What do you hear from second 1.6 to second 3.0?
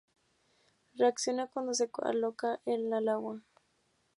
se coloca en